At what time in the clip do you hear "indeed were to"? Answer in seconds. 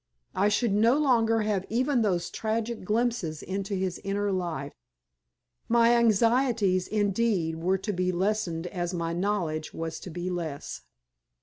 6.87-7.93